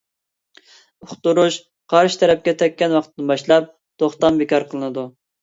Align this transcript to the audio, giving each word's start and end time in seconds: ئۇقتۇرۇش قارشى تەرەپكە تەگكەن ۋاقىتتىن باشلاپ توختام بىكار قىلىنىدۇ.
ئۇقتۇرۇش 1.07 1.57
قارشى 1.93 2.19
تەرەپكە 2.23 2.55
تەگكەن 2.63 2.97
ۋاقىتتىن 2.97 3.31
باشلاپ 3.35 3.71
توختام 4.07 4.43
بىكار 4.43 4.69
قىلىنىدۇ. 4.75 5.07